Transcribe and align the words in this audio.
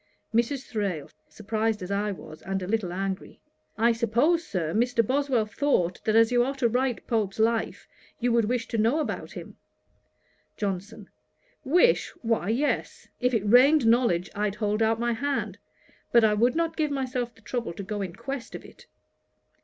MRS. 0.33 0.65
THRALE: 0.67 1.11
(surprized 1.29 1.83
as 1.83 1.91
I 1.91 2.11
was, 2.11 2.41
and 2.41 2.63
a 2.63 2.67
little 2.67 2.91
angry.) 2.91 3.39
'I 3.77 3.91
suppose, 3.91 4.43
Sir, 4.43 4.73
Mr. 4.73 5.05
Boswell 5.05 5.45
thought, 5.45 6.03
that 6.05 6.15
as 6.15 6.31
you 6.31 6.43
are 6.43 6.55
to 6.55 6.67
write 6.67 7.05
Pope's 7.05 7.37
Life, 7.37 7.87
you 8.19 8.31
would 8.31 8.45
wish 8.45 8.67
to 8.69 8.79
know 8.79 8.99
about 8.99 9.33
him.' 9.33 9.57
JOHNSON. 10.57 11.07
'Wish! 11.63 12.09
why 12.23 12.49
yes. 12.49 13.09
If 13.19 13.35
it 13.35 13.47
rained 13.47 13.85
knowledge 13.85 14.31
I'd 14.33 14.55
hold 14.55 14.81
out 14.81 14.99
my 14.99 15.13
hand; 15.13 15.59
but 16.11 16.23
I 16.23 16.33
would 16.33 16.55
not 16.55 16.75
give 16.75 16.89
myself 16.89 17.35
the 17.35 17.41
trouble 17.41 17.73
to 17.73 17.83
go 17.83 18.01
in 18.01 18.15
quest 18.15 18.55
of 18.55 18.65
it.' 18.65 18.87